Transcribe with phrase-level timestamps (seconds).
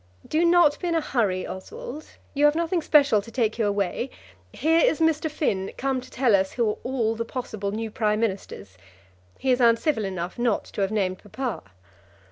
[0.27, 2.07] "Do not be in a hurry, Oswald.
[2.33, 4.09] You have nothing special to take you away.
[4.51, 5.29] Here is Mr.
[5.29, 8.79] Finn come to tell us who are all the possible new Prime Ministers.
[9.37, 11.61] He is uncivil enough not to have named papa."